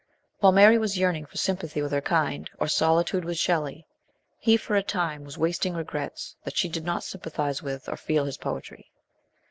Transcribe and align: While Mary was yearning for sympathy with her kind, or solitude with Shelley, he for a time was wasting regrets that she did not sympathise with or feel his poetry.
While 0.39 0.51
Mary 0.53 0.79
was 0.79 0.97
yearning 0.97 1.27
for 1.27 1.37
sympathy 1.37 1.79
with 1.79 1.91
her 1.91 2.01
kind, 2.01 2.49
or 2.57 2.67
solitude 2.67 3.23
with 3.23 3.37
Shelley, 3.37 3.85
he 4.39 4.57
for 4.57 4.75
a 4.75 4.81
time 4.81 5.23
was 5.23 5.37
wasting 5.37 5.75
regrets 5.75 6.35
that 6.43 6.57
she 6.57 6.67
did 6.69 6.85
not 6.85 7.03
sympathise 7.03 7.61
with 7.61 7.87
or 7.87 7.97
feel 7.97 8.25
his 8.25 8.37
poetry. 8.37 8.89